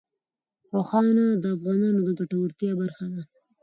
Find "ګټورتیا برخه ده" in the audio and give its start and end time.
2.17-3.21